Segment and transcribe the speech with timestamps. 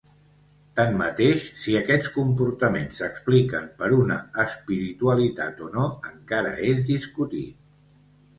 [0.77, 5.85] Tanmateix, si aquests comportaments s'expliquen per una espiritualitat o no
[6.15, 7.99] encara és discutit.